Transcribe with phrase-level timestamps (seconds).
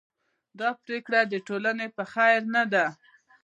[0.59, 2.85] دا پرېکړه د ټولنې په خیر نه ده.